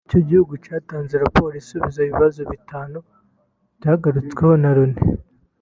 [0.07, 2.97] icyo gihugu cyatanze raporo isubiza ibibazo bitanu
[3.77, 5.01] byagarutsweho na Loni